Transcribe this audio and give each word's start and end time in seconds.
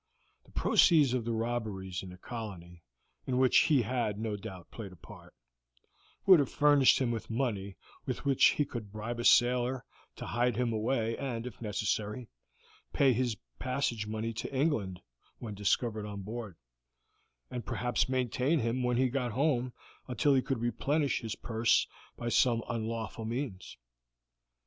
The 0.45 0.51
proceeds 0.51 1.13
of 1.13 1.25
the 1.25 1.31
robberies 1.31 2.01
in 2.01 2.09
the 2.09 2.17
colony, 2.17 2.81
in 3.27 3.37
which 3.37 3.55
he 3.69 3.83
had 3.83 4.17
no 4.17 4.35
doubt 4.35 4.71
played 4.71 4.91
a 4.91 4.95
part, 4.95 5.35
would 6.25 6.39
have 6.39 6.49
furnished 6.49 6.97
him 6.97 7.11
with 7.11 7.29
money 7.29 7.77
with 8.07 8.25
which 8.25 8.45
he 8.45 8.65
could 8.65 8.91
bribe 8.91 9.19
a 9.19 9.23
sailor 9.23 9.85
to 10.15 10.25
hide 10.25 10.55
him 10.55 10.73
away 10.73 11.15
and, 11.19 11.45
if 11.45 11.61
necessary, 11.61 12.27
pay 12.91 13.13
his 13.13 13.37
passage 13.59 14.07
money 14.07 14.33
to 14.33 14.51
England, 14.51 15.01
when 15.37 15.53
discovered 15.53 16.07
on 16.07 16.23
board, 16.23 16.57
and 17.51 17.63
perhaps 17.67 18.09
maintain 18.09 18.57
him 18.57 18.81
when 18.81 18.97
he 18.97 19.07
got 19.07 19.33
home 19.33 19.71
until 20.07 20.33
he 20.33 20.41
could 20.41 20.61
replenish 20.61 21.21
his 21.21 21.35
purse 21.35 21.85
by 22.17 22.27
some 22.27 22.63
unlawful 22.67 23.23
means. 23.25 23.77